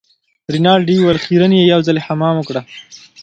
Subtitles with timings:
[0.53, 2.61] رینالډي وویل خیرن يې یو ځلي حمام وکړه.